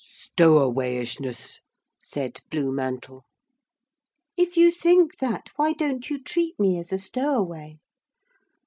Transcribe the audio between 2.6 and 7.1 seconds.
Mantle. 'If you think that why don't you treat me as a